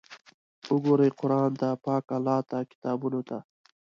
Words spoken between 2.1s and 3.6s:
الله ته، کتابونو ته!